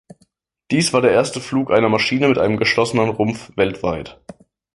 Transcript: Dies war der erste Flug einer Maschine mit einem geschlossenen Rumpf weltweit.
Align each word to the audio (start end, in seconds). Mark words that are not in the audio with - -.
Dies 0.71 0.93
war 0.93 1.01
der 1.03 1.11
erste 1.11 1.39
Flug 1.39 1.69
einer 1.69 1.87
Maschine 1.87 2.27
mit 2.27 2.39
einem 2.39 2.57
geschlossenen 2.57 3.09
Rumpf 3.09 3.51
weltweit. 3.55 4.19